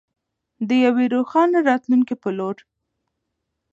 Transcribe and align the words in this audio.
د 0.67 0.69
یوې 0.85 1.05
روښانه 1.13 1.59
راتلونکې 1.69 2.15
په 2.23 2.29
لور. 2.37 2.57